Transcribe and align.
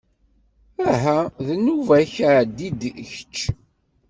Aha 0.91 1.19
d 1.45 1.47
nnuba-k 1.57 2.13
ɛeddi-d 2.35 2.81
kečč. 3.11 3.35